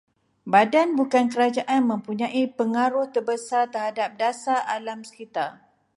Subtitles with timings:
[0.53, 5.51] Badan bukan kerajaan mempunyai pengaruh terbesar terhadap dasar alam sekitar